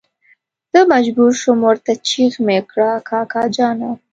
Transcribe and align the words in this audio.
زه 0.71 0.79
مجبور 0.93 1.31
شوم 1.41 1.59
ورته 1.67 1.91
چيغه 2.07 2.39
مې 2.45 2.57
کړه 2.69 2.89
کاکا 3.09 3.43
جانه. 3.55 3.89